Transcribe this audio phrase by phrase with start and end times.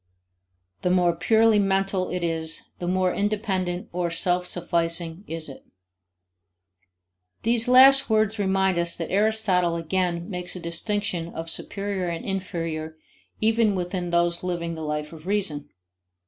[0.81, 5.63] The more purely mental it is, the more independent or self sufficing is it.
[7.43, 12.97] These last words remind us that Aristotle again makes a distinction of superior and inferior
[13.41, 15.69] even within those living the life of reason.